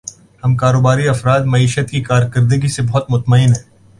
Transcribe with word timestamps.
ہم 0.43 0.55
کاروباری 0.55 1.07
افراد 1.07 1.41
معیشت 1.45 1.89
کی 1.91 2.01
کارکردگی 2.01 2.67
سے 2.67 2.81
بہت 2.81 3.11
مطمئن 3.11 3.49
ہیں 3.49 3.63